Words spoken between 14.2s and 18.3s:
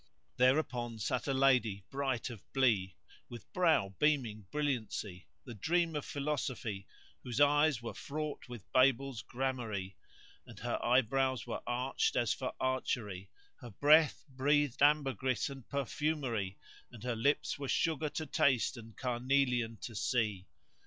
breathed ambergris and perfumery and her lips were sugar to